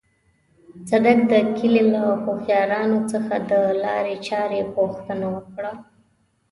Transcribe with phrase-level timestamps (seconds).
[0.87, 3.53] صدک د کلي له هوښيارانو څخه د
[3.83, 5.73] لارې چارې پوښتنه وکړه.